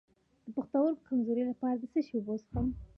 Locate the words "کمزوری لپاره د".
1.07-1.83